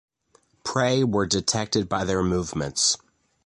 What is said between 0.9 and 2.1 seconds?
were detected by